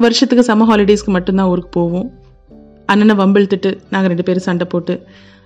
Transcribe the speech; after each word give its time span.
வருஷத்துக்கு 0.00 0.44
சம 0.44 0.76
ஹாலிடேஸ்க்கு 0.76 1.06
மட்டும்தான் 1.06 1.46
ஊருக்கு 1.46 1.68
போவோம். 1.68 2.08
அண்ணனை 2.86 3.14
வம்பிழுத்துட்டு 3.16 3.78
நாங்கள் 3.90 4.08
ரெண்டு 4.08 4.22
பேரும் 4.22 4.42
சண்டை 4.42 4.66
போட்டு 4.66 4.94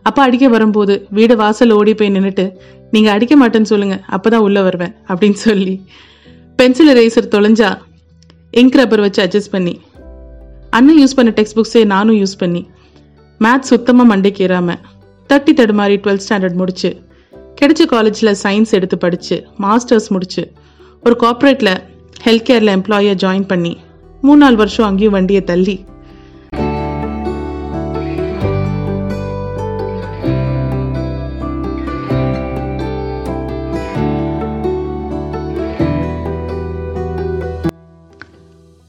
அப்பா 0.02 0.22
அடிக்க 0.22 0.48
வரும்போது 0.48 1.06
வீடு 1.10 1.36
வாசல் 1.36 1.70
ஓடி 1.70 1.94
போய் 1.94 2.10
நின்றுட்டு 2.10 2.52
நீங்கள் 2.90 3.12
அடிக்க 3.12 3.34
மாட்டேன்னு 3.36 3.62
சொல்லுங்க 3.62 4.00
அப்பதான் 4.10 4.36
உள்ளே 4.36 4.60
வருவேன் 4.60 4.94
அப்படின்னு 5.08 5.32
சொல்லி 5.32 5.74
பென்சில் 6.56 6.96
ரேசர் 6.96 7.32
தொலைஞ்சா 7.34 7.78
இங்க் 8.50 8.74
ரப்பர் 8.74 9.00
வச்சு 9.00 9.22
அட்ஜஸ்ட் 9.22 9.50
பண்ணி 9.50 9.80
அண்ணன் 10.70 10.98
யூஸ் 10.98 11.16
பண்ண 11.16 11.30
டெக்ஸ்ட் 11.30 11.56
புக்ஸே 11.56 11.84
நானும் 11.84 12.16
யூஸ் 12.16 12.38
பண்ணி 12.38 12.62
மேத்ஸ் 13.40 13.70
சுத்தமாக 13.72 14.16
மண்டைக்கு 14.16 14.44
ஏறாம 14.46 14.76
தட்டி 15.26 15.52
தடுமாறி 15.52 15.96
டுவெல்த் 15.96 16.24
ஸ்டாண்டர்ட் 16.28 16.54
முடிச்சு 16.54 16.90
கிடைச்ச 17.60 17.84
காலேஜில் 17.86 18.34
சயின்ஸ் 18.42 18.70
எடுத்து 18.70 18.98
படித்து 18.98 19.36
மாஸ்டர்ஸ் 19.58 20.08
முடிச்சு 20.08 20.42
ஒரு 21.02 21.16
கார்ப்பரேட்டில் 21.20 21.72
ஹெல்த் 22.24 22.48
கேரில் 22.48 22.72
எம்ப்ளாயை 22.76 23.14
ஜாயின் 23.14 23.46
பண்ணி 23.46 23.76
மூணு 24.20 24.38
நாலு 24.38 24.56
வருஷம் 24.56 24.86
அங்கேயும் 24.86 25.12
வண்டியை 25.12 25.44
தள்ளி. 25.44 25.84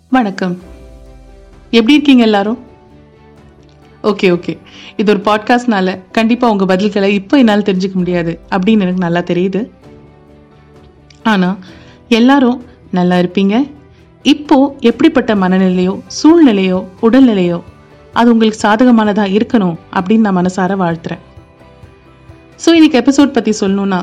வணக்கம். 0.09 0.61
எப்படி 1.71 1.93
இருக்கீங்க 1.93 2.23
எல்லாரும்? 2.23 2.59
Okay 4.03 4.37
okay. 4.37 4.57
இது 4.97 5.11
ஒரு 5.11 5.21
பாட்காஸ்ட்னால 5.25 5.99
கண்டிப்பாக 6.11 6.53
உங்கள் 6.53 6.77
பதில்களை 6.77 7.07
இப்போ 7.07 7.37
என்னால் 7.37 7.61
தெரிஞ்சுக்க 7.61 7.93
முடியாது 7.93 8.39
அப்படின்னு 8.51 8.79
எனக்கு 8.79 8.99
நல்லா 8.99 9.19
தெரியுது. 9.19 9.69
ஆனால் 11.23 11.57
எல்லாரும் 12.07 12.68
நல்லா 12.97 13.15
இருப்பீங்க. 13.21 13.55
இப்போ 14.25 14.57
எப்படிப்பட்ட 14.89 15.31
மனநிலையோ 15.43 15.93
சூழ்நிலையோ 16.19 16.79
உடல்நிலையோ 17.07 17.59
அது 18.19 18.31
உங்களுக்கு 18.33 18.59
சாதகமானதாக 18.65 19.35
இருக்கணும் 19.37 19.77
அப்படின்னு 19.97 20.25
நான் 20.27 20.39
மனசார 20.39 20.75
வாழ்த்துறேன். 20.83 21.23
ஸோ 22.63 22.69
இன்னைக்கு 22.77 22.99
எபிசோட் 23.01 23.35
பற்றி 23.35 23.51
சொல்லணும்னா 23.61 23.99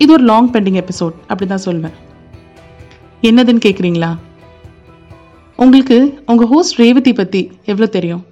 இது 0.00 0.10
ஒரு 0.16 0.24
லாங் 0.30 0.50
பெண்டிங் 0.54 0.78
எபிசோட் 0.82 1.16
அப்படி 1.30 1.46
தான் 1.50 1.66
சொல்வேன். 1.66 1.96
என்னதுன்னு 3.28 3.64
கேட்குறீங்களா 3.66 4.10
உங்களுக்கு 5.58 5.96
உங்கள் 6.30 6.50
ஹோஸ்ட் 6.52 6.78
ரேவதி 6.82 7.12
பற்றி 7.20 7.42
எவ்வளோ 7.70 7.88
தெரியும்? 7.96 8.22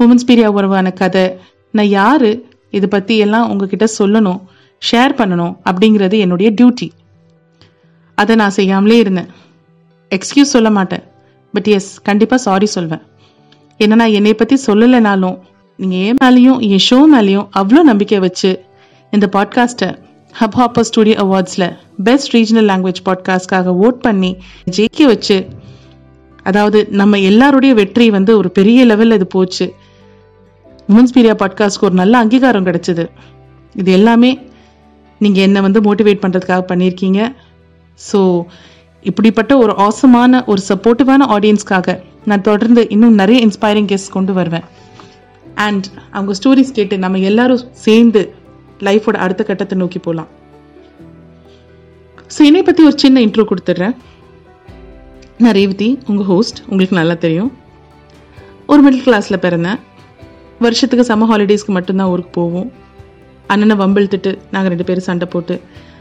உமன்ஸ் 0.00 0.28
பீரியா 0.28 0.48
உறவான 0.58 0.88
கதை 1.00 1.24
நான் 1.76 1.90
யார் 1.98 2.28
இதை 2.76 2.88
பற்றி 2.94 3.14
எல்லாம் 3.24 3.48
உங்ககிட்ட 3.52 3.86
சொல்லணும் 3.98 4.40
ஷேர் 4.82 5.18
பண்ணணும் 5.20 5.54
அப்படிங்கிறது 5.68 6.16
என்னுடைய 6.24 6.48
டியூட்டி 6.58 6.88
அதை 8.20 8.34
நான் 8.40 8.56
செய்யாமலே 8.58 8.96
இருந்தேன். 8.98 9.28
எக்ஸ்கியூஸ் 10.10 10.54
சொல்ல 10.54 10.70
மாட்டேன். 10.70 11.04
பட் 11.54 11.68
எஸ் 11.76 11.90
கண்டிப்பாக 12.08 12.40
சாரி 12.46 12.66
சொல்வேன். 12.76 13.02
ஏன்னா 13.80 13.94
நான் 14.00 14.16
என்னை 14.18 14.34
பற்றி 14.34 14.56
சொல்லலைனாலும் 14.66 15.36
நீங்கள் 15.78 16.04
என் 16.08 16.20
மேலேயும் 16.24 16.60
என் 16.72 16.84
ஷோ 16.88 16.98
மேலேயும் 17.14 17.46
அவ்வளோ 17.60 17.80
நம்பிக்கை 17.90 18.18
வச்சு 18.18 18.50
இந்த 19.12 19.26
பாட்காஸ்ட்டை 19.36 19.88
ஹப் 20.40 20.56
ஹாப்பர் 20.60 20.86
ஸ்டூடியோ 20.88 21.16
அவார்ட்ஸில் 21.24 21.68
பெஸ்ட் 22.04 22.30
ரீஜனல் 22.36 22.68
லாங்குவேஜ் 22.70 23.00
பாட்காஸ்ட்காக 23.08 23.74
ஓட் 23.84 24.00
பண்ணி 24.06 24.30
ஜெயிக்க 24.76 25.06
வச்சு 25.06 25.38
அதாவது 26.42 26.78
நம்ம 27.00 27.18
எல்லாருடைய 27.30 27.72
வெற்றி 27.74 28.06
வந்து 28.16 28.32
ஒரு 28.40 28.48
பெரிய 28.58 28.80
லெவலில் 28.86 29.16
இது 29.18 29.26
போச்சு. 29.26 29.66
உமன்ஸ் 30.88 31.14
மீடியா 31.14 31.34
பாட்காஸ்ட்க்கு 31.34 31.88
ஒரு 31.88 31.96
நல்ல 32.00 32.14
அங்கீகாரம் 32.18 32.66
கிடைச்சிது. 32.66 33.04
இது 33.74 33.90
எல்லாமே 33.92 34.30
நீங்கள் 35.20 35.44
என்னை 35.46 35.60
வந்து 35.60 35.80
மோட்டிவேட் 35.80 36.22
பண்ணுறதுக்காக 36.24 36.64
பண்ணியிருக்கீங்க. 36.70 37.20
ஸோ 37.98 38.20
இப்படிப்பட்ட 39.10 39.52
ஒரு 39.64 39.72
ஆசமான 39.86 40.42
ஒரு 40.50 40.60
சப்போர்ட்டிவான 40.70 41.26
ஆடியன்ஸ்க்காக 41.36 41.94
நான் 42.30 42.46
தொடர்ந்து 42.48 42.82
இன்னும் 42.94 43.18
நிறைய 43.20 43.38
இன்ஸ்பைரிங் 43.46 43.88
கெஸ்ட் 43.90 44.14
கொண்டு 44.16 44.32
வருவேன். 44.38 44.66
அண்ட் 45.66 45.86
அவங்க 46.14 46.32
ஸ்டோரிஸ் 46.38 46.76
கேட்டு 46.78 46.94
நம்ம 47.04 47.20
எல்லாரும் 47.30 47.62
சேர்ந்து 47.84 48.22
லைஃபோட 48.86 49.16
அடுத்த 49.24 49.42
கட்டத்தை 49.50 49.76
நோக்கி 49.82 50.00
போகலாம் 50.06 50.30
ஸோ 52.34 52.40
என்னை 52.48 52.62
பற்றி 52.62 52.82
ஒரு 52.88 52.96
சின்ன 53.02 53.20
இன்ட்ரோ 53.26 53.44
கொடுத்துட்றேன். 53.50 53.94
நான் 55.42 55.56
ரேவதி 55.58 55.88
உங்கள் 56.10 56.28
ஹோஸ்ட் 56.30 56.58
உங்களுக்கு 56.70 56.98
நல்லா 56.98 57.16
தெரியும். 57.24 57.50
ஒரு 58.72 58.80
மிடில் 58.84 59.06
கிளாஸில் 59.06 59.44
பிறந்தேன். 59.44 59.78
வருஷத்துக்கு 60.64 61.04
சம்மர் 61.08 61.30
ஹாலிடேஸ்க்கு 61.32 61.76
மட்டும்தான் 61.76 62.10
ஊருக்கு 62.12 62.32
போவோம். 62.40 62.68
அண்ணனை 63.46 63.76
வம்பிழுத்துட்டு 63.76 64.38
நாங்கள் 64.50 64.68
ரெண்டு 64.68 64.84
பேரும் 64.84 65.02
சண்டை 65.02 65.28
போட்டு. 65.30 65.60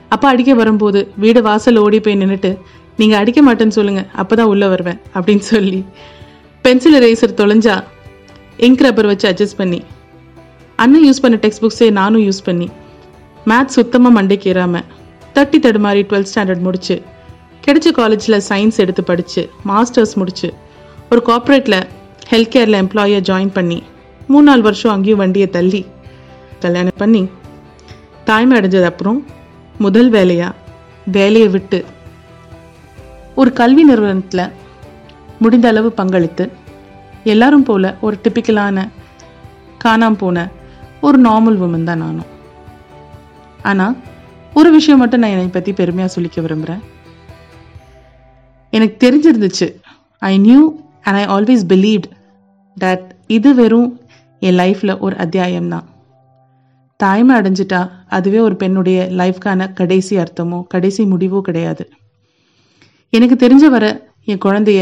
அப்பா 0.09 0.27
அடிக்க 0.29 0.53
வரும்போது 0.53 0.99
வீடு 1.15 1.41
வாசல் 1.41 1.77
ஓடி 1.77 1.99
போய் 1.99 2.15
நின்றுட்டு 2.15 2.57
நீங்கள் 2.97 3.19
அடிக்க 3.19 3.39
மாட்டேன்னு 3.41 3.67
சொல்லுங்கள் 3.67 4.07
அப்போ 4.13 4.35
தான் 4.35 4.45
உள்ளே 4.45 4.67
வருவேன் 4.67 4.99
அப்படின்னு 5.15 5.45
சொல்லி 5.45 5.85
பென்சில் 6.61 6.99
ரேசர் 6.99 7.37
தொலைஞ்சா 7.37 7.75
இங்க் 8.57 8.81
ரப்பர் 8.81 9.05
வச்சு 9.05 9.27
அட்ஜஸ்ட் 9.31 9.57
பண்ணி 9.57 9.79
அண்ணன் 10.75 11.05
யூஸ் 11.05 11.21
பண்ண 11.21 11.37
டெக்ஸ்ட் 11.37 11.63
புக்ஸே 11.63 11.91
நானும் 11.91 12.23
யூஸ் 12.23 12.43
பண்ணி 12.43 12.67
மேத்ஸ் 13.45 13.73
சுத்தமாக 13.73 14.21
மண்டைக்கு 14.21 14.53
தேர்ட்டி 14.53 14.81
தட்டி 15.33 15.57
தடுமாறி 15.59 16.01
டுவெல்த் 16.01 16.31
ஸ்டாண்டர்ட் 16.35 16.59
முடிச்சு 16.59 16.95
கிடைச்ச 17.67 17.91
காலேஜில் 17.91 18.37
சயின்ஸ் 18.49 18.77
எடுத்து 18.77 19.03
படித்து 19.03 19.49
மாஸ்டர்ஸ் 19.67 20.15
முடிச்சு 20.15 20.49
ஒரு 21.09 21.21
கார்ப்பரேட்டில் 21.25 21.79
ஹெல்த் 22.29 22.53
கேரில் 22.53 22.79
எம்ப்ளாயை 22.81 23.19
ஜாயின் 23.21 23.51
பண்ணி 23.53 23.83
மூணு 24.27 24.45
நாலு 24.45 24.61
வருஷம் 24.61 24.91
அங்கேயும் 24.91 25.17
வண்டியை 25.17 25.49
தள்ளி 25.49 25.85
கல்யாணம் 26.59 27.01
பண்ணி 27.03 27.29
தாய்மை 28.23 28.59
அடைஞ்சது 28.59 28.83
அப்புறம் 28.83 29.19
முதல் 29.77 30.11
வேலையா? 30.11 30.49
வேலையை 31.05 31.47
விட்டு 31.47 31.85
ஒரு 33.35 33.53
கல்வி 33.53 33.83
நிறுவனத்தில் 33.83 34.53
முடிந்த 35.39 35.67
அளவு 35.67 35.91
பங்களித்து 35.91 36.45
எல்லாரும் 37.23 37.63
போல 37.63 37.97
ஒரு 38.01 38.17
டிப்பிக்கலான 38.23 38.87
காணாம 39.83 40.17
போன 40.17 40.47
ஒரு 41.01 41.17
நார்மல் 41.21 41.59
உமன் 41.65 41.83
தான் 41.83 41.97
நானும். 41.97 42.29
ஆனால் 43.61 43.95
ஒரு 44.53 44.71
விஷயம் 44.71 44.99
மட்டும் 44.99 45.19
நான் 45.19 45.29
என்னை 45.29 45.47
பற்றி 45.47 45.73
பெருமையாக 45.73 46.13
சொல்லிக்க 46.15 46.41
விரும்புகிறேன் 46.41 46.83
எனக்கு 48.69 48.97
தெரிஞ்சிருந்துச்சு. 49.05 49.67
I 50.21 50.37
knew 50.37 50.61
and 51.01 51.17
I 51.17 51.25
always 51.25 51.65
believed 51.73 52.07
that 52.79 53.05
இது 53.27 53.55
வெறும் 53.55 54.01
என் 54.39 54.57
லைஃப்பில் 54.59 54.99
ஒரு 54.99 55.17
அத்தியாயம் 55.17 55.69
தான் 55.69 55.85
தாய்மை 56.99 57.33
அடைஞ்சிட்டா 57.39 57.79
அதுவே 58.07 58.39
ஒரு 58.39 58.55
பெண்ணுடைய 58.55 58.99
லைஃப்க்கான 59.19 59.67
கடைசி 59.79 60.15
அர்த்தமோ 60.17 60.59
கடைசி 60.67 61.03
முடிவோ 61.03 61.39
கிடையாது. 61.41 61.83
எனக்கு 63.09 63.35
தெரிஞ்ச 63.45 63.65
வர 63.75 63.85
என் 64.31 64.43
குழந்தைய 64.45 64.81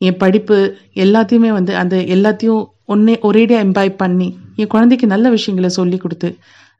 என் 0.00 0.16
படிப்பு 0.16 0.56
எல்லாத்தையுமே 1.04 1.50
வந்து 1.52 1.72
அந்த 1.76 1.96
எல்லாத்தையும் 2.14 2.62
ஒன்னே 2.92 3.14
ஒரேடியாக 3.28 3.64
எம்பாய் 3.66 3.98
பண்ணி 4.02 4.28
என் 4.60 4.72
குழந்தைக்கு 4.74 5.06
நல்ல 5.06 5.26
விஷயங்களை 5.30 5.70
சொல்லி 5.76 5.96
கொடுத்து 5.96 6.28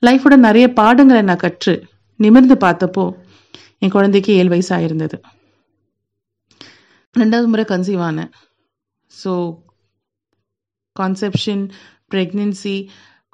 லைஃபோட 0.06 0.36
நிறைய 0.46 0.66
பாடங்களை 0.80 1.22
நான் 1.22 1.44
கற்று 1.44 1.74
நிமிர்ந்து 2.20 2.54
பார்த்தப்போ 2.64 3.04
என் 3.78 3.94
குழந்தைக்கு 3.96 4.32
ஏழு 4.40 4.48
வயசு 4.48 4.82
இருந்தது 4.88 5.16
ரெண்டாவது 7.14 7.48
முறை 7.52 7.64
கன்சீவ் 7.68 8.02
ஆனேன். 8.08 8.30
ஸோ 9.10 9.32
கான்செப்ஷன் 10.96 11.62
ப்ரெக்னென்சி 12.12 12.76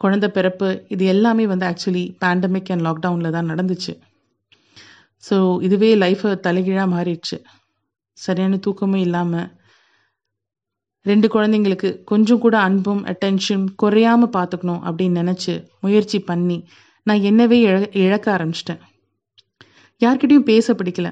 குழந்தை 0.01 0.29
பிறப்பு 0.37 0.69
இது 0.95 1.05
எல்லாமே 1.15 1.45
வந்து 1.53 1.67
ஆக்சுவலி 1.71 2.05
பேண்டமிக் 2.23 2.71
அண்ட் 2.75 2.85
லாக்டவுனில் 2.89 3.35
தான் 3.37 3.51
நடந்துச்சு. 3.53 3.93
ஸோ 5.25 5.37
இதுவே 5.67 5.91
லைஃப்பை 6.03 6.33
தலைகீழாக 6.47 6.93
மாறிடுச்சு. 6.95 7.37
சரியான 8.19 8.59
தூக்கமும் 8.67 9.05
இல்லாமல் 9.07 9.49
ரெண்டு 11.07 11.27
குழந்தைங்களுக்கு 11.35 11.89
கொஞ்சம் 12.11 12.43
கூட 12.45 12.57
அன்பும் 12.59 13.03
அட்டென்ஷன் 13.13 13.65
குறையாமல் 13.83 14.35
பார்த்துக்கணும் 14.37 14.83
அப்படின்னு 14.89 15.21
நினச்சி 15.23 15.53
முயற்சி 15.85 16.19
பண்ணி 16.31 16.59
நான் 17.07 17.25
என்னவே 17.31 17.59
இழ 17.69 17.77
இழக்க 18.05 18.27
ஆரம்பிச்சிட்டேன். 18.37 18.81
யார்கிட்டையும் 20.01 20.49
பேச 20.51 20.75
பிடிக்கல. 20.75 21.09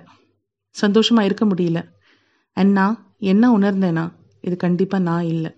சந்தோஷமாக 0.77 1.29
இருக்க 1.29 1.45
முடியல. 1.47 1.81
அண்ட் 2.57 2.73
நான் 2.79 2.97
என்ன 3.33 3.45
உணர்ந்தேன்னா 3.59 4.05
இது 4.45 4.57
கண்டிப்பாக 4.65 5.07
நான் 5.09 5.29
இல்லை. 5.35 5.53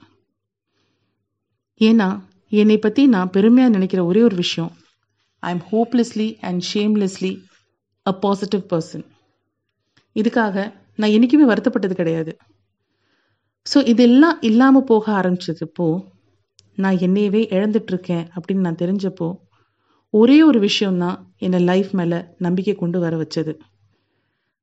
ஏன்னா 1.81 2.09
என்னை 2.53 2.77
பற்றி 2.79 3.03
நான் 3.15 3.33
பெருமையாக 3.35 3.75
நினைக்கிற 3.77 4.01
ஒரே 4.05 4.21
ஒரு 4.29 4.37
விஷயம். 4.37 4.71
I 5.43 5.51
am 5.57 5.65
hopelessly 5.73 6.29
and 6.49 6.63
shamelessly 6.71 7.33
a 8.07 8.13
positive 8.25 8.63
person 8.73 9.05
இதுக்காக 10.17 10.57
நான் 11.01 11.13
என்றைக்குமே 11.17 11.47
வருத்தப்பட்டது 11.51 11.95
கிடையாது. 11.95 12.33
ஸோ 13.67 13.79
இதெல்லாம் 13.93 14.39
இல்லாமல் 14.41 14.89
போக 14.91 15.05
ஆரம்பிச்சதுப்போ 15.21 15.89
நான் 16.79 16.99
என்னையவே 17.07 17.43
இழந்துட்டுருக்கேன் 17.57 18.25
அப்படின்னு 18.35 18.67
நான் 18.67 18.83
தெரிஞ்சப்போ 18.83 19.29
ஒரே 20.15 20.37
ஒரு 20.43 20.59
விஷயம்தான் 20.61 21.17
என்னை 21.47 21.59
லைஃப் 21.71 21.91
மேலே 21.93 22.19
நம்பிக்கை 22.47 22.75
கொண்டு 22.75 22.99
வர 23.05 23.15
வச்சது. 23.23 23.53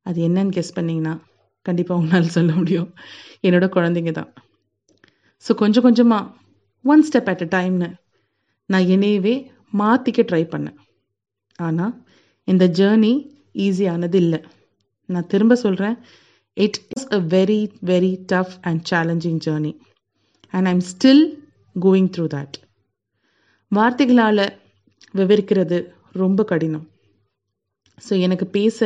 அது 0.05 0.19
என்னன்னு 0.27 0.55
கெஸ் 0.57 0.75
பண்ணிங்கன்னா 0.77 1.13
கண்டிப்பாக 1.65 1.99
உங்களால் 1.99 2.35
சொல்ல 2.37 2.51
முடியும். 2.53 2.89
என்னோட 3.43 3.65
குழந்தைங்க 3.75 4.11
தான். 4.11 4.31
ஸோ 5.45 5.53
கொஞ்சம் 5.61 5.85
கொஞ்சமாக 5.87 6.23
ஒன் 6.85 7.03
ஸ்டெப் 7.07 7.29
அட் 7.33 7.43
அ 7.45 7.49
டைம்னு 7.55 7.89
நான் 8.69 8.89
என்னையவே 8.95 9.35
மாற்றிக்க 9.81 10.21
ட்ரை 10.29 10.43
பண்ணேன். 10.53 10.77
ஆனால் 11.59 11.93
இந்த 12.47 12.65
ஜேர்னி 12.79 13.13
ஈஸியானது 13.65 14.17
இல்லை. 14.23 14.39
நான் 15.09 15.29
திரும்ப 15.33 15.55
சொல்கிறேன் 15.65 15.95
it 16.57 16.77
is 16.95 17.07
a 17.17 17.19
very 17.35 17.61
very 17.91 18.13
tough 18.33 18.53
and 18.69 18.81
challenging 18.91 19.39
journey 19.45 19.73
and 20.53 20.69
I'm 20.73 20.83
still 20.91 21.23
going 21.75 22.09
through 22.15 22.25
that 22.35 22.55
வார்த்தைகளால் 23.71 24.45
விவரிக்கிறது 25.13 25.77
ரொம்ப 26.23 26.43
கடினம். 26.51 26.85
ஸோ 27.97 28.13
எனக்கு 28.25 28.45
பேச 28.57 28.79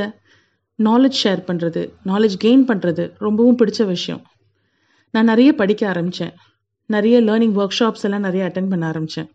நாலேஜ் 0.79 1.17
ஷேர் 1.23 1.41
பண்ணுறது 1.47 1.81
நாலேஜ் 2.11 2.35
கெயின் 2.43 2.65
பண்ணுறது 2.69 3.03
ரொம்பவும் 3.25 3.59
பிடிச்ச 3.61 3.85
விஷயம். 3.95 4.21
நான் 5.13 5.29
நிறைய 5.31 5.49
படிக்க 5.61 5.81
ஆரம்பித்தேன் 5.93 6.33
நிறைய 6.89 7.15
லேர்னிங் 7.21 7.55
ஒர்க் 7.59 7.77
ஷாப்ஸ் 7.79 8.05
எல்லாம் 8.07 8.25
நிறைய 8.27 8.43
அட்டன் 8.47 8.71
பண்ண 8.71 8.85
ஆரம்பித்தேன் 8.87 9.29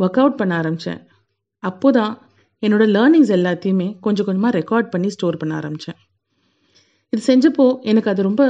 ஒர்க் 0.00 0.18
அவுட் 0.22 0.40
பண்ண 0.40 0.54
ஆரம்பித்தேன் 0.56 1.00
அப்போ 1.62 1.90
தான் 1.90 2.14
என்னோடய 2.62 2.94
லேர்னிங்ஸ் 2.96 3.32
எல்லாத்தையுமே 3.38 3.88
கொஞ்சம் 4.00 4.26
கொஞ்சமாக 4.28 4.56
ரெக்கார்ட் 4.58 4.92
பண்ணி 4.94 5.08
ஸ்டோர் 5.16 5.40
பண்ண 5.42 5.54
ஆரம்பித்தேன் 5.54 5.98
இது 7.12 7.20
செஞ்சப்போ 7.30 7.66
எனக்கு 7.90 8.10
அது 8.12 8.28
ரொம்ப 8.28 8.42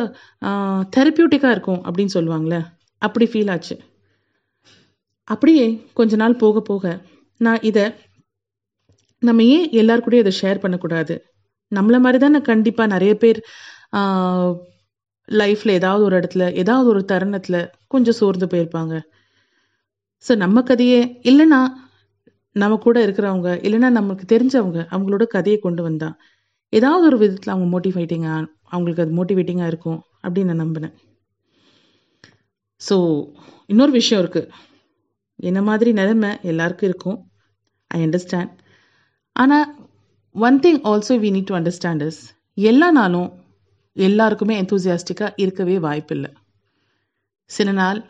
தெரப்பியூட்டிக்காக 0.96 1.54
இருக்கும் 1.56 1.82
அப்படின்னு 1.86 2.14
சொல்லுவாங்களே 2.14 2.60
அப்படி 3.02 3.26
ஃபீல் 3.32 3.50
ஆச்சு. 3.54 3.74
அப்படியே 5.28 5.64
கொஞ்ச 5.98 6.16
நாள் 6.16 6.40
போக 6.42 6.60
போக 6.60 6.84
நான் 7.40 7.64
இதை 7.70 7.84
நம்ம 9.22 9.44
ஏன் 9.56 9.66
எல்லாருக்கூடயும் 9.80 10.24
இதை 10.24 10.32
ஷேர் 10.40 10.62
பண்ணக்கூடாது? 10.64 11.14
நம்மளை 11.72 11.98
மாதிரி 12.04 12.18
தானே 12.24 12.40
கண்டிப்பாக 12.50 12.92
நிறைய 12.94 13.12
பேர் 13.22 13.38
லைஃப்பில் 15.28 15.76
ஏதாவது 15.78 16.02
ஒரு 16.04 16.14
இடத்துல 16.20 16.44
ஏதாவது 16.62 16.86
ஒரு 16.88 17.00
தருணத்தில் 17.04 17.60
கொஞ்சம் 17.86 18.18
சோர்ந்து 18.20 18.46
போயிருப்பாங்க. 18.46 18.94
ஸோ 20.24 20.32
நம்ம 20.36 20.62
கதையே 20.62 21.00
இல்லைன்னா 21.30 21.60
நம்ம 22.56 22.76
கூட 22.76 22.98
இருக்கிறவங்க 23.06 23.48
இல்லைன்னா 23.66 23.88
நமக்கு 23.90 24.24
தெரிஞ்சவங்க 24.34 24.80
அவங்களோட 24.92 25.24
கதையை 25.36 25.58
கொண்டு 25.60 25.82
வந்தா 25.82 26.08
ஏதாவது 26.72 27.04
ஒரு 27.06 27.18
விதத்தில் 27.18 27.52
அவங்க 27.54 27.68
மோட்டிவேட்டிங்காக 27.74 28.46
அவங்களுக்கு 28.72 29.02
அது 29.04 29.16
மோட்டிவேட்டிங்காக 29.18 29.70
இருக்கும் 29.72 29.98
அப்படின்னு 30.22 30.50
நான் 30.52 30.62
நம்பினேன். 30.64 30.94
ஸோ 32.80 32.96
இன்னொரு 33.66 33.92
விஷயம் 33.92 34.22
இருக்குது 34.22 34.50
என்ன 35.50 35.60
மாதிரி 35.62 35.90
நிலைமை 35.92 36.30
எல்லாருக்கும் 36.42 36.88
இருக்கும். 36.88 37.18
ஐ 37.90 37.98
அண்டர்ஸ்டாண்ட் 38.06 38.52
ஆனால் 39.36 39.66
one 40.34 40.58
thing 40.64 40.80
also 40.90 41.14
we 41.24 41.30
need 41.36 41.50
to 41.50 41.56
understand 41.58 42.04
is 42.08 42.20
எல்லா 42.58 42.90
நாளும் 42.90 43.28
எல்லாருக்குமே 43.96 44.54
எந்தூசியாஸ்டிக்காக 44.62 45.36
இருக்கவே 45.44 45.76
வாய்ப்பில்லை. 45.86 46.30
சில 47.50 47.72
நாள் 47.72 48.00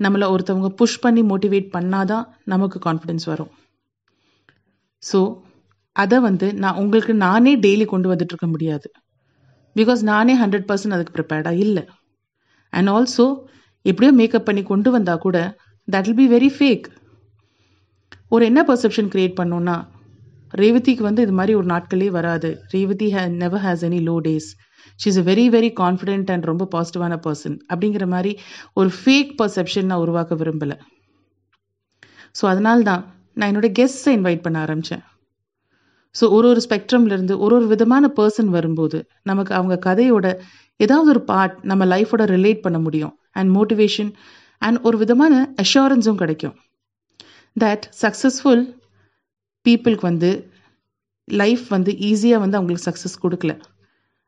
நம்மளை 0.00 0.26
ஒருத்தவங்க 0.34 0.68
புஷ் 0.80 1.02
பண்ணி 1.04 1.22
மோட்டிவேட் 1.22 1.68
பண்ணாதான் 1.76 2.24
நமக்கு 2.52 2.78
கான்ஃபிடென்ஸ் 2.86 3.26
வரும். 3.32 3.52
ஸோ 5.02 5.20
அதை 5.96 6.18
வந்து 6.20 6.46
நான் 6.62 6.78
உங்களுக்கு 6.82 7.14
நானே 7.26 7.52
டெய்லி 7.64 7.84
கொண்டு 7.92 8.08
வந்துட்டு 8.10 8.34
இருக்க 8.34 8.48
முடியாது. 8.54 8.88
பிகாஸ் 9.76 10.00
நானே 10.10 10.34
ஹண்ட்ரட் 10.42 10.68
பர்சன்ட் 10.70 10.96
அதுக்கு 10.96 11.14
ப்ரிப்பேர்டாக 11.16 11.62
இல்லை. 11.64 11.84
அண்ட் 12.72 12.90
ஆல்சோ 12.94 13.26
எப்படியோ 13.84 14.12
மேக்கப் 14.20 14.46
பண்ணி 14.48 14.62
கொண்டு 14.72 14.90
வந்தால் 14.96 15.24
கூட 15.24 15.38
that 15.88 16.06
will 16.08 16.20
be 16.22 16.28
very 16.36 16.50
fake 16.56 16.86
ஒரு 18.34 18.44
என்ன 18.50 18.60
பர்செப்ஷன் 18.70 19.10
க்ரியேட் 19.12 19.38
பண்ணோன்னா 19.40 19.76
ரேவதிக்கு 20.54 21.02
வந்து 21.08 21.24
இது 21.26 21.34
மாதிரி 21.38 21.52
ஒரு 21.58 21.66
நாட்களே 21.72 22.08
வராது. 22.18 22.50
Revathi 22.74 23.08
he 23.14 23.22
never 23.42 23.62
has 23.66 23.84
any 23.88 24.00
low 24.08 24.16
days 24.26 24.48
she 25.02 25.08
is 25.12 25.20
a 25.22 25.26
very 25.30 25.46
very 25.56 25.70
confident 25.82 26.30
and 26.34 26.48
ரொம்ப 26.50 26.64
பாசிட்டிவான 26.74 27.16
பர்சன் 27.26 27.56
அப்படிங்கிற 27.72 28.06
மாதிரி 28.14 28.32
ஒரு 28.80 28.92
ஃபேக் 29.00 29.32
பர்செப்ஷன் 29.40 29.90
நான் 29.90 30.04
உருவாக்க 30.04 30.34
விரும்பலை. 30.42 30.76
ஸோ 32.38 32.44
அதனால 32.52 32.82
தான் 32.90 33.04
நான் 33.38 33.50
என்னோட 33.50 33.68
கெஸ்ட்ஸை 33.78 34.12
இன்வைட் 34.18 34.44
பண்ண 34.46 34.58
ஆரம்பித்தேன் 34.66 35.04
ஸோ 36.14 36.24
ஒரு 36.36 36.46
ஒரு 36.52 36.60
ஸ்பெக்ட்ரம்லேருந்து 36.66 37.34
ஒரு 37.44 37.54
ஒரு 37.56 37.66
விதமான 37.72 38.04
பர்சன் 38.18 38.50
வரும்போது 38.56 38.98
நமக்கு 39.22 39.52
அவங்க 39.54 39.76
கதையோட 39.88 40.26
ஏதாவது 40.80 41.08
ஒரு 41.14 41.22
பார்ட் 41.30 41.56
நம்ம 41.70 41.82
லைஃபோட 41.92 42.22
ரிலேட் 42.34 42.64
பண்ண 42.64 42.78
முடியும். 42.78 43.14
அண்ட் 43.38 43.50
மோட்டிவேஷன் 43.56 44.10
அண்ட் 44.62 44.78
ஒரு 44.88 44.96
விதமான 45.02 45.34
அஷூரன்ஸும் 45.62 46.20
கிடைக்கும். 46.22 46.54
தட் 47.56 47.84
சக்ஸஸ்ஃபுல் 48.02 48.62
பீப்புளுக்கு 49.66 50.06
வந்து 50.10 50.30
லைஃப் 51.28 51.64
வந்து 51.68 51.92
ஈஸியாக 52.08 52.42
வந்து 52.44 52.58
அவங்களுக்கு 52.58 52.86
சக்ஸஸ் 52.88 53.22
கொடுக்கல. 53.24 53.52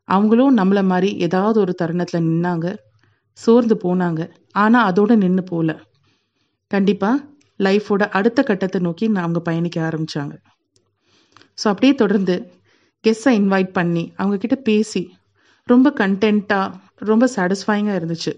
அவங்களும் 0.08 0.56
நம்மளை 0.56 0.82
மாதிரி 0.84 1.10
ஏதாவது 1.26 1.58
ஒரு 1.60 1.72
தருணத்தில் 1.74 2.26
நின்னாங்க 2.28 2.66
சோர்ந்து 3.38 3.74
போனாங்க. 3.84 4.20
ஆனால் 4.62 4.86
அதோடு 4.90 5.16
நின்று 5.16 5.42
போகல 5.42 5.72
கண்டிப்பாக 6.70 7.16
லைஃபோட 7.60 8.02
அடுத்த 8.18 8.40
கட்டத்தை 8.42 8.78
நோக்கி 8.80 9.06
அவங்க 9.22 9.40
பயணிக்க 9.40 9.78
ஆரம்பித்தாங்க 9.88 10.34
ஸோ 11.60 11.66
அப்படியே 11.72 11.92
தொடர்ந்து 11.94 12.34
கெஸ்ஸை 13.04 13.32
இன்வைட் 13.40 13.70
பண்ணி 13.72 14.02
அவங்கக்கிட்ட 14.18 14.56
பேசி 14.68 15.02
ரொம்ப 15.68 15.88
கண்டென்ட்டாக 16.00 16.74
ரொம்ப 17.10 17.24
சாட்டிஸ்ஃபைங்காக 17.34 17.98
இருந்துச்சு. 18.00 18.32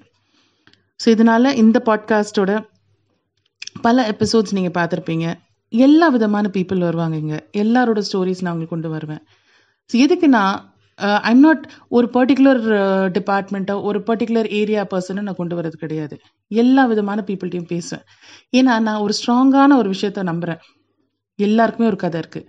ஸோ 1.00 1.06
இதனால் 1.14 1.56
இந்த 1.62 1.78
பாட்காஸ்ட்டோட 1.86 2.52
பல 3.86 3.96
எபிசோட்ஸ் 4.12 4.56
நீங்கள் 4.56 4.76
பார்த்துருப்பீங்க. 4.78 5.26
எல்லா 5.72 6.06
விதமான 6.08 6.46
பீப்புள் 6.52 6.86
வருவாங்க 6.88 7.16
இங்கே. 7.16 7.38
எல்லாரோட 7.62 8.00
ஸ்டோரிஸ் 8.08 8.42
நான் 8.44 8.52
உங்களுக்கு 8.52 8.74
கொண்டு 8.74 8.90
வருவேன். 8.90 9.22
ஸோ 9.90 9.96
எதுக்கு 10.04 10.28
நான் 10.28 10.56
Uh, 11.06 11.18
ஐம் 11.28 11.42
நாட் 11.44 11.62
ஒரு 11.88 12.06
பர்டிகுலர் 12.14 12.62
டிபார்ட்மெண்ட்டோ 13.16 13.74
uh, 13.74 13.84
ஒரு 13.88 13.98
பர்டிகுலர் 14.08 14.48
ஏரியா 14.60 14.82
பர்சனை 14.92 15.20
நான் 15.26 15.38
கொண்டு 15.38 15.54
வரது 15.58 15.76
கிடையாது. 15.76 16.16
எல்லா 16.50 16.82
விதமான 16.90 17.22
பீப்புள்கிட்டையும் 17.28 17.70
பேசுவேன். 17.72 18.04
ஏன்னா 18.58 18.72
நான் 18.86 19.02
ஒரு 19.04 19.14
ஸ்ட்ராங்கான 19.18 19.76
ஒரு 19.76 19.88
விஷயத்த 19.94 20.22
நம்புகிறேன் 20.30 20.60
எல்லாருக்குமே 21.38 21.88
ஒரு 21.92 21.98
கதை 22.04 22.18
இருக்குது 22.22 22.48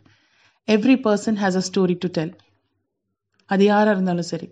every 0.68 0.96
person 1.06 1.40
has 1.44 1.60
a 1.62 1.64
story 1.70 1.96
to 2.04 2.10
tell 2.18 2.34
அது 3.50 3.64
யாராக 3.66 3.96
இருந்தாலும் 3.96 4.30
சரி. 4.34 4.50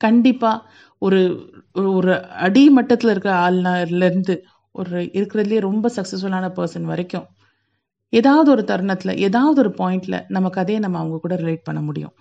கண்டிப்பாக 0.00 0.58
ஒரு 1.02 1.20
ஒரு 1.96 2.12
அடிமட்டத்தில் 2.46 3.12
இருக்கிற 3.14 3.34
ஆள்லேருந்து 3.46 4.36
ஒரு 4.74 5.00
இருக்கிறதுலே 5.18 5.64
ரொம்ப 5.68 5.86
சக்ஸஸ்ஃபுல்லான 5.96 6.52
பர்சன் 6.58 6.90
வரைக்கும் 6.92 7.26
ஏதாவது 8.12 8.48
ஒரு 8.50 8.64
தருணத்தில் 8.64 9.18
ஏதாவது 9.28 9.58
ஒரு 9.64 9.72
பாயிண்டில் 9.80 10.20
நம்ம 10.28 10.48
கதையை 10.58 10.80
நம்ம 10.82 10.98
அவங்க 10.98 11.18
கூட 11.24 11.34
ரிலேட் 11.36 11.66
பண்ண 11.68 11.80
முடியும். 11.80 12.14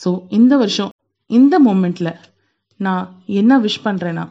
ஸோ 0.00 0.10
இந்த 0.28 0.56
வருஷம் 0.56 0.90
இந்த 1.30 1.54
மூமெண்ட்டில் 1.66 2.12
நான் 2.80 3.06
என்ன 3.40 3.52
விஷ் 3.58 3.84
பண்ணுறேன்னா 3.84 4.24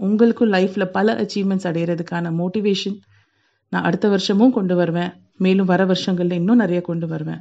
உங்களுக்கும் 0.00 0.52
லைஃப்பில் 0.52 0.92
பல 0.96 1.12
அச்சீவ்மெண்ட்ஸ் 1.22 1.68
அடையிறதுக்கான 1.70 2.32
மோட்டிவேஷன் 2.40 2.96
நான் 3.72 3.86
அடுத்த 3.88 4.06
வருஷமும் 4.08 4.52
கொண்டு 4.52 4.74
வருவேன். 4.76 5.12
மேலும் 5.36 5.68
வர 5.70 5.82
வருஷங்களில் 5.84 6.38
இன்னும் 6.40 6.56
நிறைய 6.56 6.80
கொண்டு 6.80 7.06
வருவேன். 7.06 7.40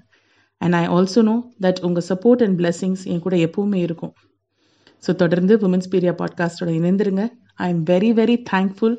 And 0.62 0.76
I 0.76 0.84
also 0.88 1.22
know 1.22 1.36
that 1.64 1.82
உங்கள் 1.88 2.06
சப்போர்ட் 2.10 2.44
அண்ட் 2.46 2.58
பிளெஸ்ஸிங்ஸ் 2.60 3.04
என் 3.12 3.24
கூட 3.26 3.36
எப்பவுமே 3.48 3.80
இருக்கும். 3.88 4.14
ஸோ 5.04 5.14
தொடர்ந்து 5.16 5.54
உமன்ஸ் 5.68 5.92
பீரியா 5.94 6.14
பாட்காஸ்டோட 6.22 6.72
இணைந்துருங்க. 6.80 7.24
I 7.66 7.68
am 7.70 7.84
very 7.92 8.12
very 8.20 8.38
thankful 8.52 8.96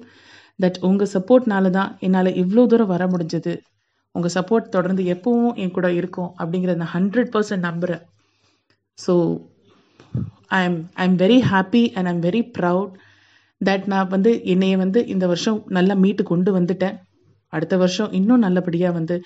that 0.58 0.78
உங்கள் 0.88 1.12
சப்போர்ட்னால 1.14 1.70
தான் 1.70 1.90
என்னால் 2.00 2.30
இவ்வளோ 2.42 2.64
தூரம் 2.66 2.92
வர 2.94 3.04
முடிஞ்சது. 3.06 3.54
உங்கள் 4.14 4.34
சப்போர்ட் 4.34 4.68
தொடர்ந்து 4.68 5.02
எப்பவும் 5.14 5.56
என் 5.62 5.74
கூட 5.78 5.88
இருக்கும் 5.92 6.30
அப்படிங்கிறத 6.40 6.78
நான் 6.82 6.94
ஹண்ட்ரட் 6.96 7.32
பர்சன்ட் 7.34 7.66
நம்புகிறேன் 7.68 8.04
so 8.98 9.14
I 10.58 10.60
am 10.68 10.78
I 11.00 11.04
am 11.08 11.18
very 11.24 11.38
happy 11.52 11.84
and 11.96 12.08
I'm 12.12 12.22
very 12.28 12.42
proud 12.58 12.92
that 13.60 13.84
நான் 13.92 14.12
வந்து 14.14 14.30
என்னைய 14.52 14.76
வந்து 14.84 15.00
இந்த 15.14 15.24
வருஷம் 15.32 15.58
நல்லா 15.76 15.94
மீட்டு 16.04 16.22
கொண்டு 16.32 16.50
வந்துட்டேன். 16.58 16.96
அடுத்த 17.52 17.74
வருஷம் 17.82 18.12
இன்னும் 18.18 18.44
நல்லபடியாக 18.46 18.96
வந்து 18.98 19.16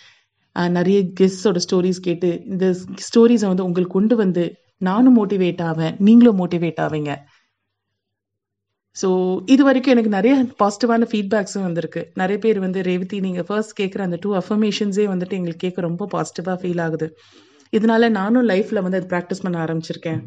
நிறைய 0.77 0.99
கெஸ்டோட 1.19 1.59
ஸ்டோரிஸ் 1.65 2.07
கேட்டு 2.07 2.29
இந்த 2.53 2.67
ஸ்டோரிஸை 3.07 3.49
வந்து 3.51 3.67
உங்களுக்கு 3.69 3.97
கொண்டு 3.99 4.15
வந்து 4.23 4.45
நானும் 4.89 5.17
மோட்டிவேட் 5.19 5.61
ஆவேன் 5.71 5.95
நீங்களும் 6.07 6.39
மோட்டிவேட் 6.41 6.81
ஆவீங்க. 6.87 7.13
ஸோ 8.97 9.09
இது 9.55 9.63
வரைக்கும் 9.69 9.95
எனக்கு 9.95 10.13
நிறைய 10.17 10.33
பாசிட்டிவான 10.63 11.07
ஃபீட்பேக்ஸும் 11.11 11.67
வந்திருக்கு. 11.69 12.03
நிறைய 12.21 12.39
பேர் 12.45 12.59
வந்து 12.67 12.81
ரேவதி 12.89 13.19
நீங்கள் 13.27 13.47
ஃபர்ஸ்ட் 13.51 13.79
கேட்குற 13.81 14.03
அந்த 14.09 14.19
டூ 14.25 14.33
அஃபர்மேஷன்ஸே 14.41 15.07
வந்துட்டு 15.13 15.39
எங்களுக்கு 15.39 15.65
கேட்க 15.67 15.89
ரொம்ப 15.89 16.09
பாசிட்டிவாக 16.15 16.59
ஃபீல் 16.63 16.83
ஆகுது. 16.87 17.09
இதனால 17.73 18.09
நானும் 18.19 18.47
லைஃப்பில் 18.49 18.83
வந்து 18.85 18.99
அது 19.01 19.11
ப்ராக்டிஸ் 19.13 19.43
பண்ண 19.45 19.57
ஆரம்பிச்சிருக்கேன். 19.65 20.21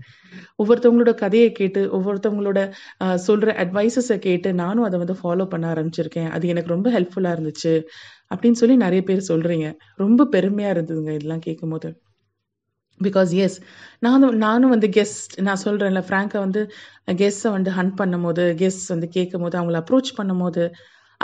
ஒவ்வொருத்தவங்களோட 0.61 1.13
கதையை 1.23 1.49
கேட்டு 1.59 1.81
ஒவ்வொருத்தவங்களோட 1.97 2.59
சொல்ற 3.27 3.55
அட்வைசஸை 3.63 4.17
கேட்டு 4.27 4.51
நானும் 4.63 4.87
அதை 4.89 4.99
வந்து 5.03 5.17
ஃபாலோ 5.21 5.47
பண்ண 5.53 5.67
ஆரம்பிச்சிருக்கேன். 5.73 6.29
அது 6.35 6.51
எனக்கு 6.53 6.73
ரொம்ப 6.75 6.89
ஹெல்ப்ஃபுல்லாக 6.97 7.35
இருந்துச்சு 7.37 7.73
அப்படின்னு 8.33 8.59
சொல்லி 8.61 8.77
நிறைய 8.85 9.03
பேர் 9.09 9.29
சொல்றீங்க. 9.31 9.67
ரொம்ப 9.95 10.27
பெருமையாக 10.35 10.75
இருந்ததுங்க 10.75 11.13
இதெல்லாம் 11.19 11.45
கேட்கும் 11.47 11.75
போது 11.75 11.89
பிகாஸ் 12.99 13.31
எஸ் 13.43 13.55
நானும் 13.99 14.35
நானும் 14.37 14.73
வந்து 14.73 14.87
கெஸ்ட் 14.97 15.33
நான் 15.47 15.61
சொல்கிறேன்ல 15.63 16.01
ஃப்ராங்கை 16.07 16.39
வந்து 16.45 16.61
கெஸ்ட்டை 17.21 17.51
வந்து 17.51 17.71
ஹண்ட் 17.71 17.95
பண்ணும் 17.95 18.25
போது 18.27 18.43
கெஸ்ட் 18.59 18.91
வந்து 18.93 19.07
கேட்கும் 19.15 19.43
போது 19.45 19.57
அவங்கள 19.59 19.79
அப்ரோச் 19.83 20.11
பண்ணும் 20.15 20.43
போது 20.45 20.63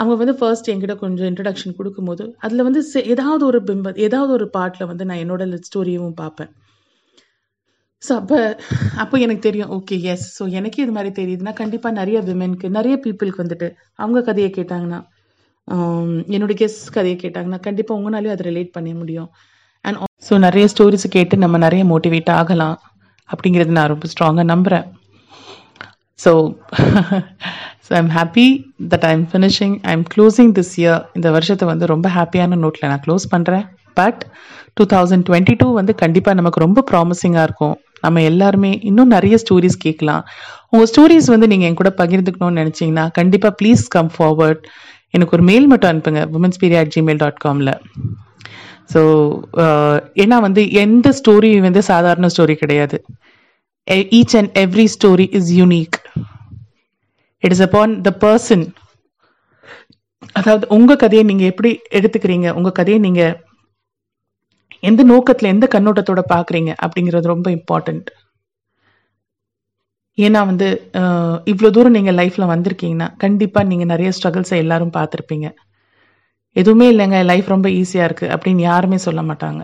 அவங்க 0.00 0.14
வந்து 0.20 0.34
ஃபர்ஸ்ட் 0.40 0.70
என்கிட்ட 0.72 0.94
கொஞ்சம் 1.02 1.28
இன்ட்ரடக்ஷன் 1.30 1.76
கொடுக்கும்போது 1.78 2.24
அதில் 2.38 2.66
வந்து 2.68 2.80
ஏதாவது 3.14 3.42
ஒரு 3.50 3.58
பிம்ப 3.68 3.92
ஏதாவது 4.06 4.30
ஒரு 4.38 4.46
பாட்டில் 4.56 4.90
வந்து 4.90 5.06
நான் 5.08 5.22
என்னோட 5.24 5.60
ஸ்டோரியும் 5.68 6.18
பார்ப்பேன். 6.20 6.50
ஸோ 8.02 8.12
அப்போ 8.20 8.36
அப்போ 9.02 9.16
எனக்கு 9.18 9.42
தெரியும் 9.48 9.72
ஓகே 9.76 9.96
எஸ் 10.12 10.26
ஸோ 10.36 10.42
எனக்கே 10.58 10.82
இது 10.84 10.92
மாதிரி 10.98 11.10
தெரியுதுன்னா 11.18 11.52
கண்டிப்பாக 11.52 11.98
நிறைய 11.98 12.18
விமென்க்கு 12.28 12.68
நிறைய 12.78 12.94
பீப்புளுக்கு 13.04 13.42
வந்துட்டு 13.44 13.68
அவங்க 14.02 14.20
கதையை 14.28 14.50
கேட்டாங்கன்னா 14.58 15.00
um, 15.68 16.12
என்னோட 16.34 16.52
கெஸ் 16.60 16.78
கதையை 16.96 17.16
கேட்டாங்கன்னா 17.24 17.60
கண்டிப்பாக 17.66 17.98
உங்களாலேயும் 18.00 18.34
அதை 18.36 18.46
ரிலேட் 18.50 18.72
பண்ண 18.76 18.94
முடியும். 19.00 19.28
அண்ட் 19.84 19.98
ஸோ 20.28 20.34
நிறைய 20.46 20.64
ஸ்டோரிஸ் 20.72 21.06
கேட்டு 21.16 21.34
நம்ம 21.44 21.58
நிறைய 21.58 21.82
மோட்டிவேட் 21.92 22.32
ஆகலாம் 22.38 22.78
அப்படிங்கிறது 23.28 23.76
நான் 23.78 23.92
ரொம்ப 23.92 24.08
ஸ்ட்ராங்காக 24.12 24.48
நம்புகிறேன் 24.52 24.86
so 26.22 26.32
so 27.86 27.90
I'm 28.00 28.10
happy 28.18 28.46
that 28.92 29.06
I'm 29.10 29.24
finishing 29.32 29.76
I'm 29.92 30.04
closing 30.14 30.52
this 30.58 30.74
year 30.80 31.02
இந்த 31.18 31.28
வருஷத்தை 31.36 31.66
வந்து 31.72 31.86
ரொம்ப 31.94 32.08
ஹாப்பியான 32.16 32.58
நோட்டில் 32.64 32.90
நான் 32.92 33.04
க்ளோஸ் 33.06 33.26
பண்ணுறேன் 33.34 33.64
but 34.00 34.20
two 34.78 34.84
thousand 34.94 35.24
twenty 35.28 35.54
two 35.60 35.66
வந்து 35.78 35.92
கண்டிப்பாக 36.02 36.38
நமக்கு 36.40 36.64
ரொம்ப 36.64 36.84
ப்ராமிசிங்காக 36.90 37.46
இருக்கும். 37.48 37.76
நம்ம 38.04 38.22
எல்லாருமே 38.30 38.70
இன்னும் 38.90 39.12
நிறைய 39.14 39.34
ஸ்டோரிஸ் 39.42 39.76
கேட்கலாம். 39.84 40.22
உங்கள் 40.72 40.88
ஸ்டோரிஸ் 40.92 41.28
வந்து 41.34 41.48
நீங்கள் 41.52 41.68
என் 41.70 41.80
கூட 41.80 41.90
பகிர்ந்துக்கணும்னு 42.02 42.60
நினச்சிங்கன்னா 42.62 43.04
கண்டிப்பாக 43.18 43.52
ப்ளீஸ் 43.60 43.82
கம் 43.94 44.10
ஃபார்வர்ட் 44.16 44.62
எனக்கு 45.16 45.34
ஒரு 45.36 45.44
மெயில் 45.50 45.66
மட்டும் 45.72 45.90
அனுப்புங்க 45.92 46.22
women's 46.38 46.60
Peria 46.62 46.82
at 46.84 46.94
Gmail 46.96 47.20
dot 47.22 47.42
Kamil 47.44 47.72
so 48.92 49.00
ஏன்னா 50.22 50.36
வந்து 50.46 50.62
எந்த 50.84 51.08
ஸ்டோரி 51.18 51.50
வந்து 51.66 51.82
சாதாரண 51.90 52.28
ஸ்டோரி 52.34 52.56
கிடையாது. 52.62 52.98
E, 53.86 53.96
each 54.18 54.32
and 54.38 54.50
every 54.62 54.84
story 54.94 55.24
is 55.38 55.50
unique. 55.64 55.96
It 57.42 57.52
is 57.54 57.62
upon 57.66 57.92
the 58.06 58.10
person 58.24 58.64
அதாவது 60.38 60.64
உங்க 60.76 60.96
கதையை 60.96 61.22
நீங்க 61.30 61.44
எப்படி 61.52 61.70
எடுத்துக்கிறீங்க? 61.98 62.48
உங்க 62.58 62.70
கதையை 62.78 62.98
நீங்க 63.06 63.22
எந்த 64.88 65.02
நோக்கத்துல 65.04 65.50
எந்த 65.54 65.66
கண்ணோட்டத்தோட 65.74 66.22
பாக்குறீங்க 66.34 66.70
அப்படிங்கிறது 66.84 67.32
ரொம்ப 67.32 67.48
இம்பார்ட்டன்ட் 67.50 68.10
ஏன்னா 70.18 70.40
வந்து 70.50 70.68
இவ்வளோ 71.52 71.70
தூரம் 71.70 71.96
நீங்கள் 71.96 72.18
லைஃப்பில் 72.20 72.52
வந்திருக்கீங்கன்னா 72.52 73.08
கண்டிப்பாக 73.24 73.68
நீங்கள் 73.70 73.90
நிறைய 73.92 74.10
ஸ்ட்ரகிள்ஸை 74.16 74.56
எல்லாரும் 74.64 74.96
பார்த்துருப்பீங்க. 74.98 75.48
எதுவுமே 76.56 76.86
இல்லைங்க 76.92 77.24
லைஃப் 77.24 77.48
ரொம்ப 77.48 77.68
ஈஸியாக 77.80 78.08
இருக்குது 78.08 78.32
அப்படின்னு 78.34 78.62
யாருமே 78.62 78.98
சொல்ல 79.06 79.20
மாட்டாங்க 79.22 79.60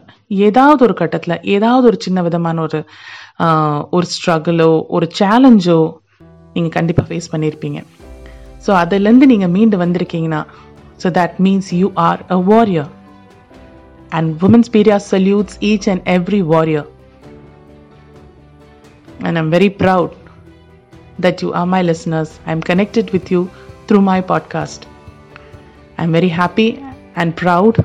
ஏதாவது 0.49 0.85
ஒரு 0.85 0.95
கட்டத்தில் 0.95 1.41
ஏதாவது 1.55 1.87
ஒரு 1.87 1.99
சின்ன 2.01 2.23
விதமான 2.23 2.61
ஒரு 2.63 2.81
ஒரு 3.91 4.07
ஸ்ட்ரகிளோ 4.07 4.71
ஒரு 4.89 5.07
சேலஞ்சோ 5.19 5.79
நீங்கள் 6.55 6.77
கண்டிப்பாக 6.79 7.09
ஃபேஸ் 7.09 7.31
பண்ணியிருப்பீங்க 7.33 7.81
ஸோ 8.67 8.73
அதுலேருந்து 8.83 9.27
நீங்கள் 9.27 9.53
மீண்டு 9.57 9.79
வந்திருக்கீங்கன்னா 9.85 10.43
so 11.03 11.11
that 11.11 11.37
means 11.39 11.71
you 11.75 11.89
are 12.09 12.23
a 12.29 12.39
warrior 12.53 12.93
and 14.11 14.31
women's 14.43 14.73
Peria 14.77 14.99
salutes 15.13 15.59
each 15.63 15.89
and 15.89 16.05
every 16.19 16.41
warrior 16.55 16.89
and 19.23 19.39
I'm 19.39 19.51
very 19.51 19.71
proud 19.83 20.15
that 21.19 21.43
you 21.43 21.53
are 21.53 21.67
my 21.67 21.83
listeners. 21.83 22.39
I'm 22.47 22.61
connected 22.63 23.11
with 23.11 23.31
you 23.31 23.51
through 23.87 24.03
my 24.03 24.21
podcast. 24.23 24.81
I'm 26.07 26.13
very 26.13 26.29
happy 26.29 26.69
and 27.21 27.31
proud, 27.41 27.77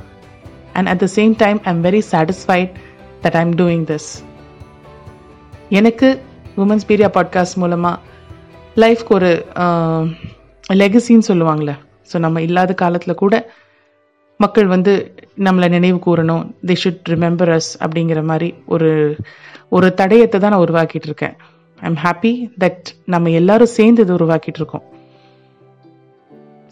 and 0.76 0.88
at 0.88 1.00
the 1.04 1.08
same 1.08 1.34
time, 1.44 1.60
I'm 1.66 1.80
very 1.82 2.02
satisfied 2.02 2.70
that 3.24 3.34
I'm 3.40 3.52
doing 3.62 3.82
this. 3.92 4.06
எனக்கு 5.80 6.08
women's 6.64 6.86
பீரியா 6.90 7.10
podcast 7.16 7.58
மூலமாக 7.62 7.98
லைஃப்க்கு 8.84 9.14
ஒரு 9.18 9.32
லெகசின்னு 10.82 11.28
சொல்லுவாங்களே 11.30 11.76
so 12.12 12.20
நம்ம 12.26 12.42
இல்லாத 12.48 12.76
காலத்தில் 12.84 13.20
கூட 13.24 13.34
மக்கள் 14.44 14.70
வந்து 14.76 14.94
நம்மளை 15.48 15.70
நினைவு 15.76 16.00
கூறணும். 16.08 16.44
தே 16.68 16.76
ஷுட் 16.84 17.12
ரிமெம்பர் 17.14 17.54
அஸ் 17.58 17.72
அப்படிங்கிற 17.86 18.22
மாதிரி 18.34 18.52
ஒரு 18.76 18.92
ஒரு 19.78 19.90
தடயத்தை 20.02 20.38
தான் 20.40 20.56
நான் 20.56 20.66
உருவாக்கிட்டு 20.68 21.10
இருக்கேன். 21.12 21.36
ஐ 21.84 21.88
எம் 21.92 22.00
ஹாப்பி 22.06 22.34
தட் 22.66 22.86
நம்ம 23.16 23.36
எல்லாரும் 23.42 23.76
சேர்ந்து 23.80 24.06
இது 24.08 24.18
உருவாக்கிட்டு 24.20 24.62
இருக்கோம். 24.64 24.86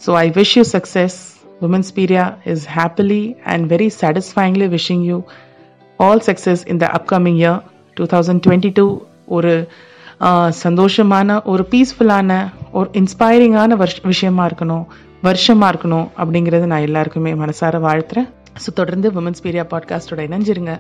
So 0.06 0.12
I 0.26 0.30
wish 0.40 0.56
you 0.60 0.66
success 0.76 1.20
women's 1.68 1.92
Peria 1.98 2.26
is 2.54 2.66
happily 2.78 3.22
and 3.54 3.66
very 3.74 3.90
satisfyingly 4.02 4.68
wishing 4.78 5.04
you 5.10 5.18
all 6.00 6.24
success 6.28 6.64
இந்த 6.74 6.86
upcoming 6.98 7.40
year 7.44 7.60
two 7.98 8.06
thousand 8.14 8.44
twenty 8.46 8.72
two 8.80 8.86
ஒரு 9.38 9.54
சந்தோஷமான 10.66 11.36
ஒரு 11.52 11.64
பீஸ்ஃபுல்லான 11.74 12.32
ஒரு 12.80 12.90
இன்ஸ்பைரிங்கான 13.02 13.76
வருஷ 13.82 14.00
விஷயமா 14.12 14.44
இருக்கணும் 14.50 14.86
வருஷமாக 15.28 15.72
இருக்கணும் 15.74 16.08
அப்படிங்கிறது 16.22 16.66
நான் 16.72 16.86
எல்லாருக்குமே 16.88 17.32
மனசார 17.42 17.80
வாழ்த்துறேன். 17.88 18.28
ஸோ 18.64 18.70
தொடர்ந்து 18.80 19.08
உமன்ஸ் 19.20 19.44
பீரியா 19.46 19.64
பாட்காஸ்டோட 19.74 20.22
இணைஞ்சிருங்க. 20.30 20.74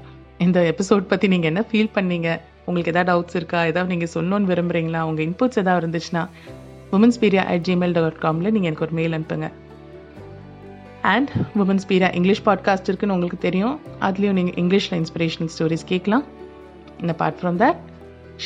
இந்த 0.45 0.59
எபிசோட் 0.71 1.09
பற்றி 1.11 1.27
நீங்கள் 1.33 1.49
என்ன 1.51 1.61
ஃபீல் 1.69 1.91
பண்ணீங்க? 1.97 2.29
உங்களுக்கு 2.67 2.91
எதாவது 2.93 3.09
டவுட்ஸ் 3.11 3.37
இருக்கா? 3.39 3.59
ஏதாவது 3.71 3.91
நீங்கள் 3.93 4.11
சொல்லணும்னு 4.15 4.49
விரும்புறீங்களா? 4.51 5.01
உங்கள் 5.09 5.25
இன்புட்ஸ் 5.27 5.61
ஏதாவது 5.63 5.81
இருந்துச்சுன்னா 5.83 6.23
women's 6.97 7.19
Peria 7.23 7.43
at 7.53 7.65
Gmail 7.69 7.95
dot 7.97 8.21
காமில் 8.25 8.53
நீங்கள் 8.55 8.69
எனக்கு 8.69 8.85
ஒரு 8.87 8.95
மெயில் 8.99 9.15
அனுப்புங்க. 9.17 9.49
And 11.01 11.29
women's 11.57 11.87
Peria 11.87 12.15
English 12.15 12.41
podcast 12.45 12.87
இருக்குன்னு 12.87 13.13
உங்களுக்கு 13.13 13.37
தெரியும். 13.37 13.79
அதுலேயும் 14.01 14.31
நீங்கள் 14.31 14.53
இங்கிலீஷில் 14.53 15.03
இன்ஸ்பிரேஷனல் 15.03 15.49
ஸ்டோரிஸ் 15.57 15.85
கேட்கலாம் 15.85 16.23
இந்த 17.01 17.15
அப்பார்ட் 17.17 17.39
ஃப்ரம் 17.41 17.59
தட் 17.63 17.75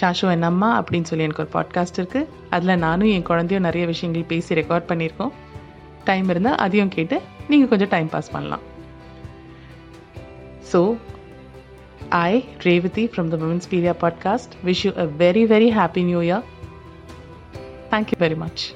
ஷாஷு 0.01 0.31
என் 0.31 0.41
அம்மா 0.41 0.81
அப்படின்னு 0.81 1.03
சொல்லி 1.03 1.24
எனக்கு 1.24 1.43
ஒரு 1.43 1.51
பாட்காஸ்ட் 1.53 2.00
இருக்குது 2.01 2.25
அதில் 2.50 2.77
நானும் 2.77 3.10
என் 3.10 3.24
குழந்தையும் 3.24 3.65
நிறைய 3.65 3.88
விஷயங்கள் 3.88 4.24
பேசி 4.24 4.55
ரெக்கார்ட் 4.55 4.88
பண்ணியிருக்கோம். 4.88 5.31
டைம் 6.03 6.29
இருந்தால் 6.29 6.55
அதையும் 6.55 6.89
கேட்டு 6.89 7.22
நீங்கள் 7.50 7.69
கொஞ்சம் 7.69 7.88
டைம் 7.88 8.10
பாஸ் 8.10 8.31
பண்ணலாம். 8.31 8.62
So 10.74 10.95
I 12.10 12.45
Revathi 12.57 13.05
from 13.05 13.27
the 13.27 13.36
women's 13.36 13.69
Peria 13.69 13.93
podcast 14.01 14.51
wish 14.65 14.86
you 14.86 14.91
a 14.98 15.05
very 15.05 15.45
very 15.53 15.72
happy 15.79 16.03
new 16.03 16.19
year 16.19 16.43
thank you 17.91 18.19
very 18.19 18.36
much. 18.36 18.74